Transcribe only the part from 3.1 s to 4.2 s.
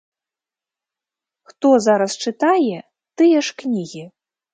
тыя ж кнігі?